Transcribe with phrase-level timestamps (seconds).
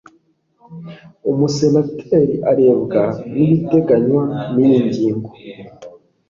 [1.31, 3.03] umusenateri arebwa
[3.33, 5.29] n'ibiteganywa n'iyi ngingo